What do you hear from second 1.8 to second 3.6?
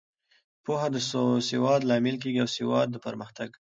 لامل کیږي او سواد د پرمختګ.